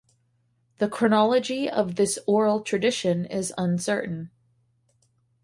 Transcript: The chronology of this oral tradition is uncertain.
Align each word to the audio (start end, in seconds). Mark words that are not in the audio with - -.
The 0.79 0.87
chronology 0.89 1.69
of 1.69 1.93
this 1.93 2.17
oral 2.25 2.61
tradition 2.61 3.23
is 3.25 3.53
uncertain. 3.55 4.31